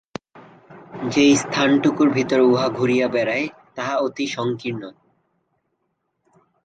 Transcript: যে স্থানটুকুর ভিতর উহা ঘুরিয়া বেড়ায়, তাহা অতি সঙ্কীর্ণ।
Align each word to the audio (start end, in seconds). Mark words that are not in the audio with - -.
যে 1.09 1.25
স্থানটুকুর 1.35 2.09
ভিতর 2.09 2.39
উহা 2.41 2.67
ঘুরিয়া 2.69 3.07
বেড়ায়, 3.07 3.45
তাহা 3.75 3.95
অতি 3.97 4.25
সঙ্কীর্ণ। 4.27 4.83